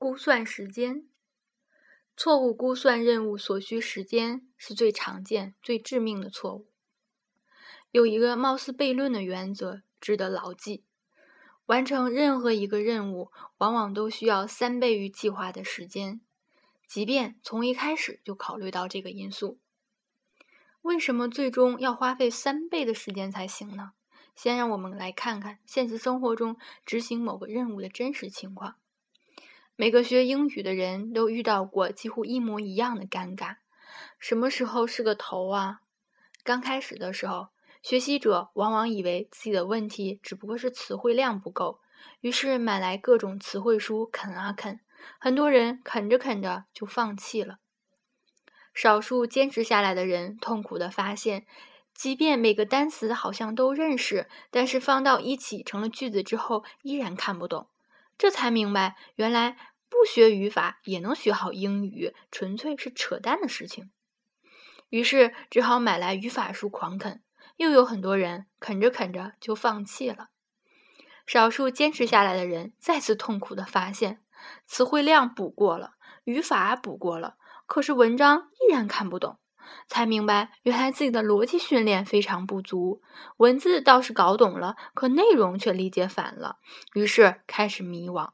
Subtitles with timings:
[0.00, 1.06] 估算时间，
[2.16, 6.70] 错误估算任务所需时间是最常见、最致命的错误。
[7.90, 10.86] 有一个貌似悖论的原则值得牢记：
[11.66, 16.22] 完成任何一个任务，往往都需要三倍于计划的时间，
[16.88, 19.60] 即便从一开始就考虑到这个因素。
[20.80, 23.92] 为什么最终要花费三倍的时间才行呢？
[24.34, 26.56] 先让我们来看看现实生活中
[26.86, 28.76] 执行某个任务的真实情况。
[29.76, 33.56] 每个学英语的人都遇到过几乎一模一样的尴尬。
[34.18, 35.80] 什么时候是个头啊？
[36.44, 37.48] 刚开始的时候，
[37.82, 41.80] 学习者往往以为自己的问题只不过是词汇量不够，
[42.20, 44.80] 于是买来各种词汇书啃啊啃。
[45.18, 47.56] 很多人啃着啃着就放弃了。
[48.74, 51.46] 少数坚持下来的人痛苦地发现，
[51.94, 57.69] 即便每个单词好像都认识，但是放到一起成了句子之后，依然看不懂。
[58.20, 59.56] 这才明白，原来。
[59.92, 63.90] 不学语法也能学好英语，纯粹是扯淡的事情。
[64.88, 67.22] 于是只好买来语法书狂啃。
[67.56, 70.28] 又有很多人啃着啃着就放弃了。
[71.26, 74.22] 少数坚持下来的人再次痛苦的发现，
[74.64, 75.94] 词汇量补过了，
[76.24, 79.38] 语法补过了，可是文章依然看不懂。
[79.86, 83.02] 才明白，原来自己的逻辑训练非常不足。
[83.36, 86.56] 文字倒是搞懂了，可内容却理解反了。
[86.94, 88.30] 于是开始迷惘。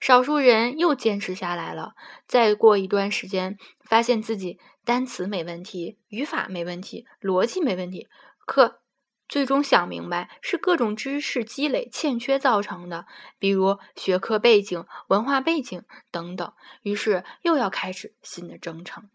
[0.00, 1.94] 少数人又坚持下来了，
[2.26, 8.06] 再过一段时间，发现自己单词没问题，语法没问题，逻辑没问题，
[8.46, 8.80] 可
[9.28, 13.06] 最终想明白是各种知识积累欠缺造成的，
[13.40, 16.52] 比如学科背景、文化背景等等。
[16.82, 19.10] 于是又要开始新的征程。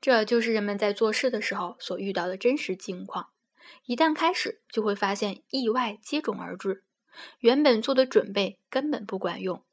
[0.00, 3.30] 这就是人们在做事的时候所遇到的真实境况。
[3.86, 6.84] 一旦开始，就会发现意外接踵而至。
[7.40, 9.64] 原本做的准备根本不管用，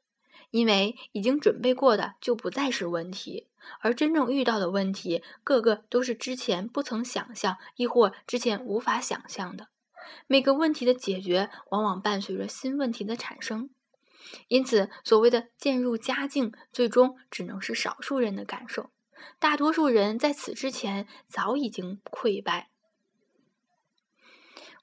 [0.50, 3.48] 因为已经准备过的就不再是问题，
[3.80, 9.68] 而真正遇到的问题，个个都是之前不曾想象，亦或之前无法想象的。
[10.26, 13.70] 每个问题的解决，往往伴随着新问题的产生，
[14.48, 18.90] 因此，所谓的渐入佳境，最终只能是少数人的感受，
[19.38, 22.70] 大多数人在此之前早已经溃败。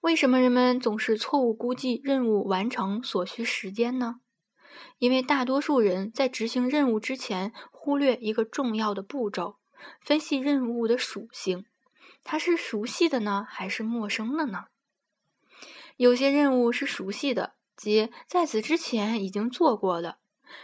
[0.02, 4.16] 为什么人们总是错误估计任务完成所需时间呢？
[4.97, 9.57] 因为大多数人在执行任务之前忽略一个重要的步骤：
[10.00, 11.66] 分析任务的属性，
[12.23, 14.66] 它是熟悉的呢，还是陌生的呢？
[15.97, 20.18] 有些任务是熟悉的，即在此之前已经做过的。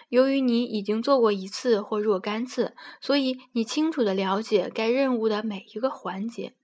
[0.09, 6.55] 由于你已经做过一次或若干次，所以你清楚的了解该任务的每一个环节。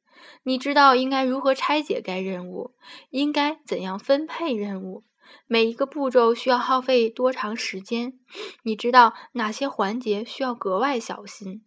[0.44, 2.76] 你知道应该如何拆解该任务，
[3.10, 5.04] 应该怎样分配任务，
[5.48, 8.20] 每一个步骤需要耗费多长时间？
[8.64, 11.66] 你知道哪些环节需要格外小心？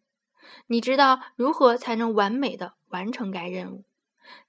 [0.69, 3.85] 你知道如何才能完美的完成该任务？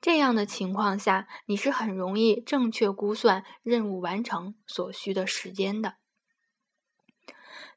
[0.01, 5.96] 这样的情况下，你是很容易正确估算任务完成所需的时间的。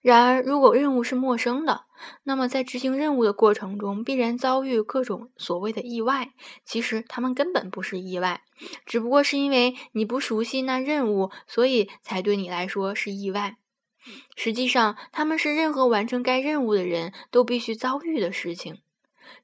[0.03, 1.85] 然而，如果任务是陌生的，
[2.23, 6.33] 那么在执行任务的过程中必然遭遇各种所谓的意外。
[6.65, 8.43] 其实，他们根本不是意外，
[8.87, 13.59] 只不过是因为你不熟悉那任务，所以才对你来说是意外。
[14.35, 18.79] 实际上，他们是任何完成该任务的人都必须遭遇的事情。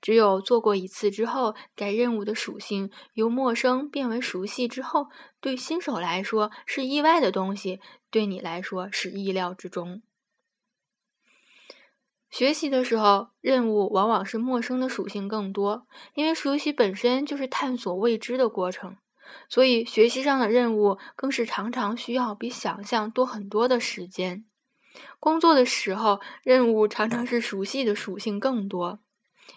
[0.01, 5.09] 只有做过一次之后，该任务的属性由陌生变为熟悉之后，
[5.43, 7.79] 对新手来说是意外的东西，
[8.11, 10.01] 对你来说是意料之中。
[12.31, 18.97] 学习的时候，任务往往是陌生的属性更多，因为熟悉本身就是探索未知的过程，
[19.49, 24.45] 所以学习上的任务更是常常需要比想象多很多的时间。
[25.21, 28.99] 工作的时候，任务常常是熟悉的属性更多，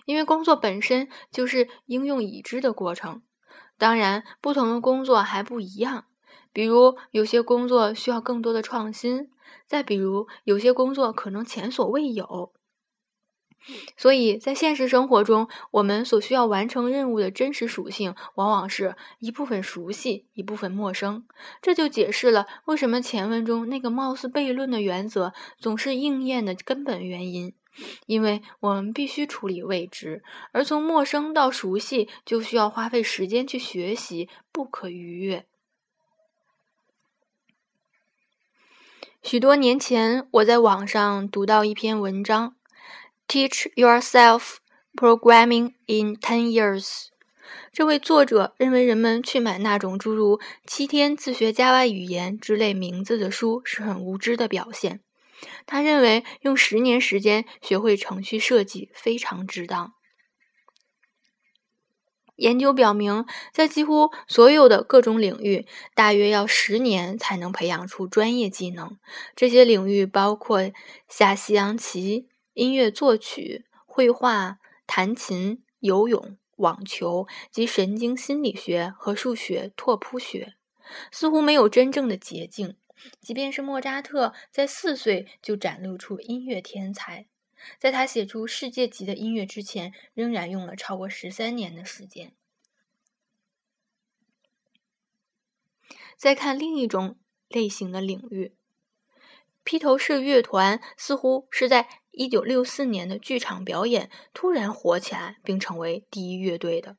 [0.06, 3.24] 因为工作本身就是应用已知的过程。
[3.78, 6.06] 当然，不同的工作还不一样，
[6.54, 9.32] 比如有些工作需要更多的创新，
[9.66, 12.54] 再比如有些工作可能前所未有。
[13.98, 21.26] 所以在现实生活中，我们所需要完成任务的真实属性，往往是一部分熟悉，一部分陌生。
[21.62, 27.54] 这就解释了为什么前文中那个貌似悖论的原则总是应验的根本原因。
[28.08, 35.46] 因为我们必须处理未知，而从陌生到熟悉，就需要花费时间去学习，不可逾越。
[39.22, 42.56] 许多年前，我在网上读到一篇文章。
[43.30, 44.58] Teach yourself
[44.98, 47.10] programming in ten years。
[47.72, 55.02] 这位作者认为，人们去买那种诸如“七天自学 Java 语言”之类名字的书是很无知的表现。
[55.68, 59.94] 他认为用十年时间学会程序设计非常值当。
[62.36, 68.98] 研究表明，在几乎所有的各种领域，大约要十年才能培养出专业技能。
[69.36, 70.72] 这些领域包括
[71.08, 72.29] 下西洋棋、
[72.60, 80.56] 音乐作曲、绘画、弹琴、游泳、网球及神经心理学和数学拓扑学。
[81.10, 82.76] 似乎没有真正的捷径。
[83.22, 87.30] 即便是莫扎特在四岁就展露出音乐天才。
[87.78, 92.34] 在他写出世界级的音乐之前，仍然用了超过十三年的时间。
[96.18, 97.18] 再看另一种
[97.48, 98.54] 类型的领域，
[99.70, 106.98] 披头士乐团似乎是在一九六四年的剧场表演突然火起来，并成为第一乐队的。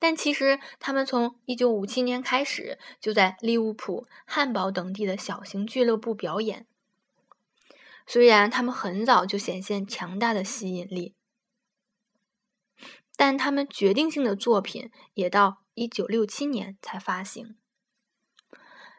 [0.00, 6.66] 但其实，他们从一九五七年开始就在利物浦、汉堡等地的小型俱乐部表演。
[8.04, 11.14] 虽然他们很早就显现强大的吸引力，
[13.14, 17.54] 但他们决定性的作品也到一九六七年才发行。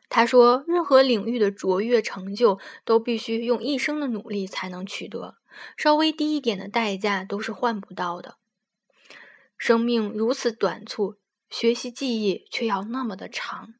[0.09, 5.37] 他说：“任何领域的卓越成就都必须用一生的努力才能取得，
[5.75, 8.35] 稍微低一点的代价都是换不到的。
[9.57, 11.15] 生命如此短促，
[11.49, 13.73] 学习记忆却要那么的长。”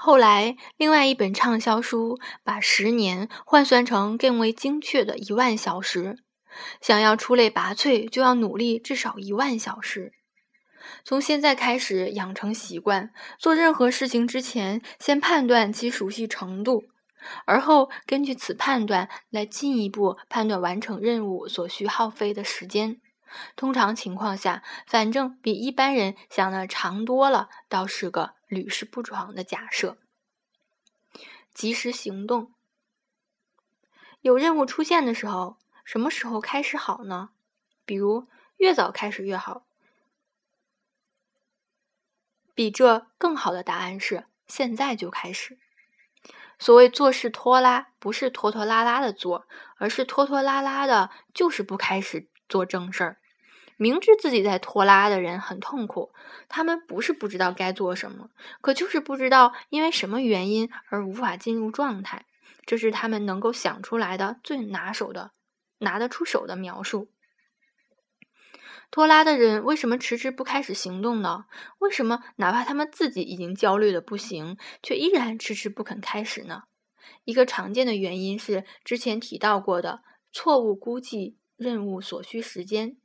[0.00, 6.18] 后来，另外一本畅销书把十年换算成更为精确的一万小时。
[6.80, 10.14] 想要出类拔萃，就要努力至少一万小时。
[11.04, 16.84] 从现在开始养成习惯，做任何事情之前，先判断其熟悉程度，
[17.44, 23.00] 而后根据此判断来进一步判断完成任务所需耗费的时间。
[23.56, 29.98] 通常情况下，反正比一般人想的长多了，倒是个屡试不爽的假设。
[31.52, 32.52] 及时行动。
[34.20, 37.30] 有任务出现的时候，什么时候开始好呢？
[37.84, 38.26] 比如
[38.56, 39.67] 越早开始越好。
[42.58, 45.58] 比这更好的答案是现在就开始。
[46.58, 49.46] 所谓做事拖拉，不是拖拖拉拉的做，
[49.76, 53.18] 而是拖拖拉拉的，就是不开始做正事儿。
[53.76, 56.12] 明知自己在拖拉的人很痛苦，
[56.48, 58.28] 他们不是不知道该做什么，
[58.60, 62.26] 可就是不知道因为什么原因而无法进入状态。
[62.66, 65.30] 这是他们能够想出来的最拿手的、
[65.78, 67.08] 拿得出手的描述。
[68.90, 71.44] 拖拉的人为什么迟迟不开始行动呢？
[71.78, 76.64] 为什么哪怕他们自己已经焦虑的不行，却依然迟迟不肯开始呢？
[77.24, 80.02] 一个常见的原因是之前提到过的
[80.32, 82.96] 错误估计任务所需时间。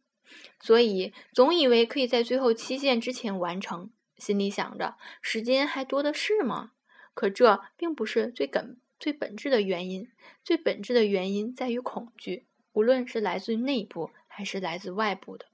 [0.60, 6.72] 所以，总以为可以在最后期限之前完成，心里想着时间还多的是吗？
[7.14, 10.10] 可这并不是最根、最本质的原因。
[10.44, 15.46] 最本质的原因在于恐惧，无论是来自内部还是来自外部的。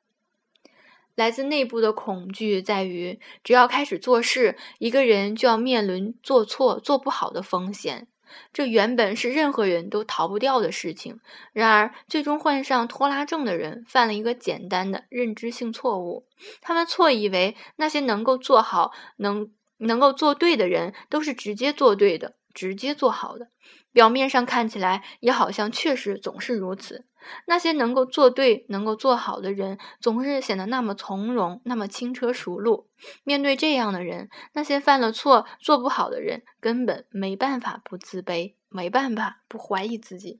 [1.19, 8.07] 来自内部的恐惧在于，只要开始做事，一个人就要面临做错、做不好的风险。
[8.53, 11.19] 这原本是任何人都逃不掉的事情。
[11.51, 16.25] 然而，最终患上拖拉症的人犯了一个简单的认知性错误：
[16.61, 23.49] 他们错以为那些能够做好、能能够做对的人都是直接做对的、直接做好的。
[23.91, 27.05] 表面上看起来，也好像确实总是如此。
[27.47, 32.87] 那些能够做对、能够做好的人，总是显得那么从容，那么轻车熟路。
[33.23, 40.39] 面对这样的人，那些犯了错、做不好的人，根本没办法不自卑，没办法不怀疑自己。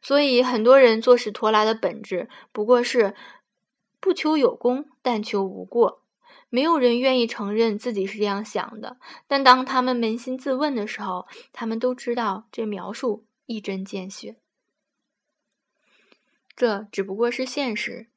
[0.00, 3.14] 所以，很多人做事拖拉的本质，不过是
[4.00, 5.99] 不求有功，但求无过。
[6.50, 14.36] 没有人愿意承认自己是这样想的，但当他们扪心自问的时候，他们都知道这描述一针见血。
[16.54, 18.08] 这只不过是现实，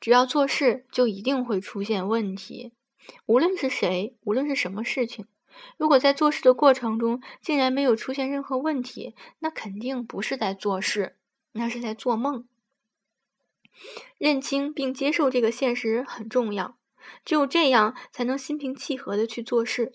[0.00, 2.72] 只要做事就一定会出现问题。
[3.26, 5.26] 无论是谁，无论是什么事情，
[5.76, 11.16] 如果在做事的过程中竟然没有出现任何问题，那肯定不是在做事，
[11.52, 12.48] 那是在做梦。
[14.18, 16.76] 认清并接受这个现实很重要，
[17.24, 19.92] 只有这样才能心平气和的去做事。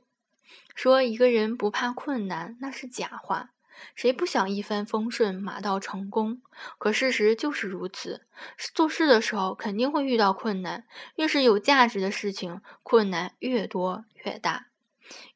[0.75, 3.51] 说一个人不怕困难，那是假话。
[3.93, 6.41] 谁不想一帆风顺、马到成功？
[6.79, 8.25] 可事实就是如此。
[8.73, 10.85] 做事的时候肯定会遇到困难，
[11.15, 14.67] 越是有价值的事情，困难越多越大。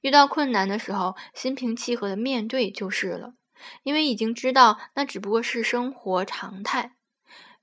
[0.01, 3.35] 遇到困难的时候，心平气和的面对就是了，
[3.83, 6.95] 因为已经知道那只不过是生活常态。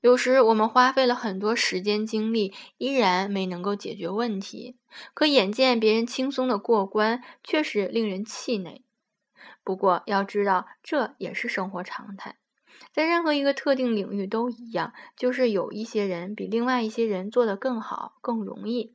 [0.01, 4.77] 有时我们花费了很多时间精力，依然没能够解决问题，
[5.13, 8.85] 可眼见别人轻松的过关，确实令人气馁。
[9.65, 12.37] 不过要知道，这也是生活常态，
[12.93, 18.95] 在任何一个特定领域都一样，就是有一些人比另外一些人做得更好、更容易。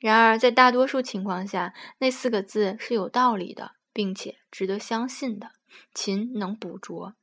[0.00, 5.50] 然而，在大多数情况下，那四个字是有道理的，并且值得相信的。
[5.92, 7.14] 勤能补拙。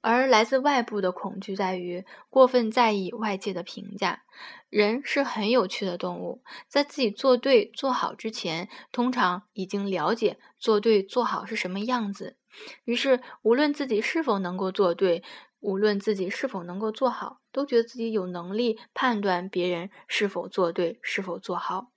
[0.00, 4.22] 而来自外部的恐惧在于过分在意外界的评价。
[4.68, 12.36] 人是很有趣的动物，在自己做对做好之前，通常已经了解做对做好是什么样子。
[12.84, 15.22] 于是，无论自己是否能够做对，
[15.60, 21.88] 无论自己是否能够做好，都觉得自己有能力判断别人是否做对、是否做好。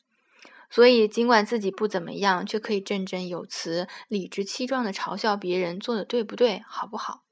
[0.69, 7.23] 所以，尽管自己不怎么样，却可以振振有词、理直气壮地嘲笑别人做的对不对、好不好。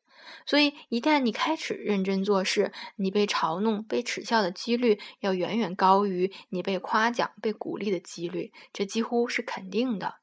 [0.46, 10.16] 所以，一旦你开始认真做事，你被嘲弄、被耻笑的几率要远远高于你被夸奖、被鼓励的几率，这几乎是肯定的。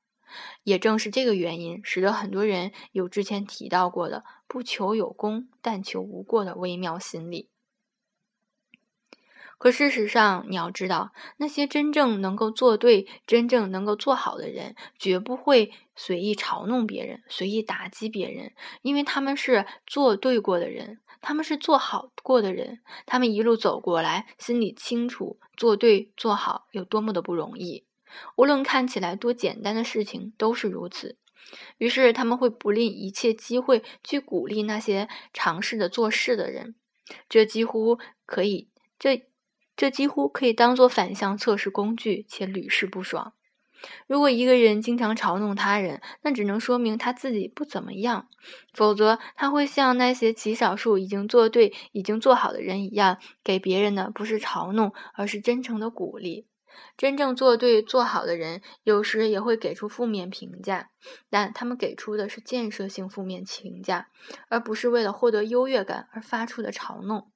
[0.65, 7.54] 也正是这个原因，使得很多人有之前提到过的“不求有功，但求无过”的微妙心理。
[9.57, 27.87] 可事实上，你要知道，那些真正能够做对、真正能够做好的人，绝不会随意嘲弄别人、随意打击别人，因为他们是做对过的人，他们是做好过的人，他们一路走过来，心里清楚做对做好有多么的不容易。
[28.37, 31.17] 无论看起来多简单的事情，都是如此。
[31.79, 36.75] 于是，他们会不吝一切机会去鼓励那些尝试着做事的人，
[37.31, 38.69] 这几乎可以
[38.99, 39.27] 这。
[39.77, 43.33] 这几乎可以当做反向测试工具，且屡试不爽。
[44.07, 48.29] 如果一个人经常嘲弄他人，那只能说明他自己不怎么样；
[48.73, 56.47] 否则，他会像那些极少数已经做对、已经做好的人一样，给别人的不是嘲弄，而是真诚的鼓励。
[56.97, 60.89] 真正做对、做好的人，有时也会给出负面评价，
[61.29, 64.09] 但他们给出的是建设性负面评价，
[64.49, 67.31] 而不是为了获得优越感而发出的嘲弄。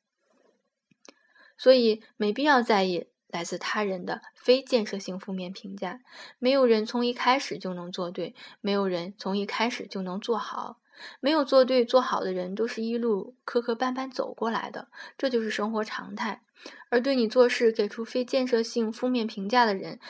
[1.59, 6.01] 所以没必要在意来自他人的非建设性负面评价。
[6.39, 10.79] 没有人从一开始就能做对，没有人从一开始就能做好。
[11.21, 16.43] 没有做对做好的人，都是一路磕磕绊绊走过来的，这就是生活常态。
[16.89, 20.01] 而对你做事给出非建设性负面评价的人，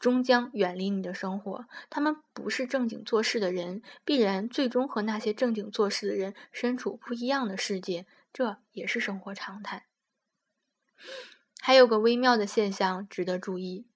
[0.00, 1.66] 终将远离你的生活。
[1.88, 9.86] 他们不是正经做事的人，必然最终和那些正经做事的人身处不一样的世界，这也是生活常态。
[11.60, 13.86] 还有个微妙的现象值得注意：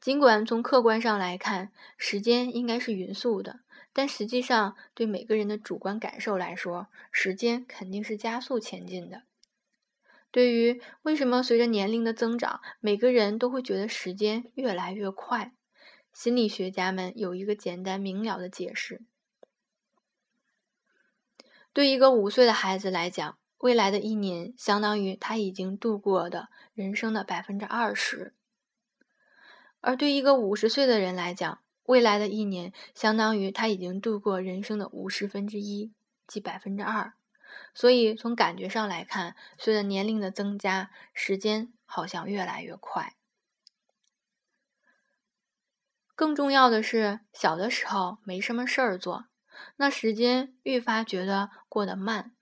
[0.00, 3.60] 尽管从客观上来看，时间应该是匀速的，
[3.92, 9.22] 但实际上，对每个人的主观感受来说，时间肯定是加速前进的。
[10.30, 15.52] 对于为什么随着年龄的增长，每个人都会觉得时间越来越快，
[16.12, 19.00] 心理学家们有一个简单明了的解释：
[21.72, 23.38] 对一个五岁的孩子来讲。
[23.66, 28.32] 未来的一年相当于他已经度过的人生的百分之二十，
[29.80, 35.92] 而对一个五十岁的人来讲，未来的一年相当于他已经度过人生的五十分之一，
[36.28, 37.14] 即百分之二。
[37.74, 43.16] 所以从感觉上来看，随着年龄的增加，时间好像越来越快。
[46.14, 49.24] 更重要的是，小的时候没什么事儿做，
[49.78, 52.35] 那时间愈发觉得过得慢。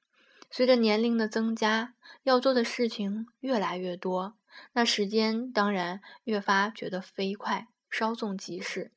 [0.57, 4.37] 随着年龄的增加，要做的事情越来越多，
[4.75, 8.93] 那时间当然越发觉得飞快，稍纵即逝。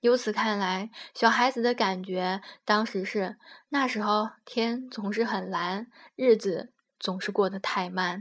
[0.00, 3.38] 由此看来，小孩子的感觉当时是
[3.70, 8.20] 那时候天总是很蓝，日子总是过得太慢，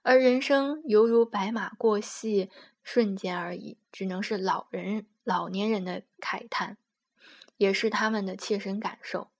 [0.00, 2.48] 而人生犹如白马过隙，
[2.82, 6.78] 瞬间而已，只能是老人老年人的慨叹，
[7.58, 9.30] 也是他们的切身感受。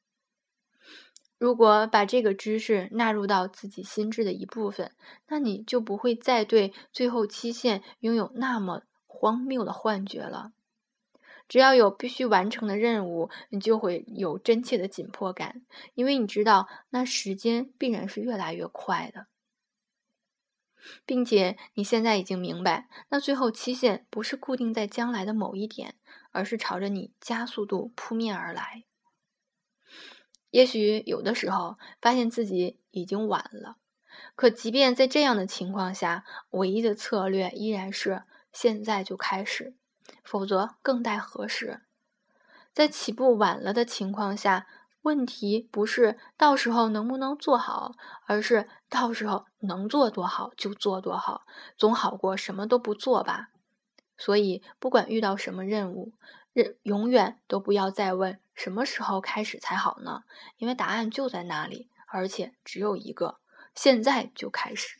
[1.40, 4.92] 如果把这个知识纳入到自己心智的一部分，
[5.28, 10.52] 那你就不会再对最后期限拥有那么荒谬的幻觉了。
[11.48, 15.62] 只要有必须完成的任务，你就会有真切的紧迫感，
[15.94, 19.26] 因为你知道那时间必然是越来越快的，
[21.06, 25.94] 并且你现在已经明白，那最后期限不是固定在将来的某一点，
[26.32, 28.84] 而是朝着你加速度扑面而来。
[30.50, 33.76] 也许有的时候发现自己已经晚了，
[34.34, 39.74] 可即便在这样的情况下，唯一的策略依然是现在就开始，
[40.24, 41.82] 否则更待何时？
[42.72, 44.66] 在起步晚了的情况下，
[45.02, 47.94] 问题不是到时候能不能做好，
[48.26, 53.50] 而是到时候能做多好就做多好，总好过什么都不做吧。
[54.16, 56.12] 所以，不管遇到什么任务，
[56.82, 60.24] 永远都不要再问什么时候开始才好呢？
[60.58, 63.40] 因为答案就在那里，而且只有一个：
[63.74, 64.99] 现在就开始。